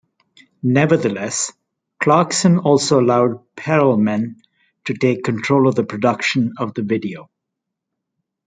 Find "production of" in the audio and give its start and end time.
5.83-6.73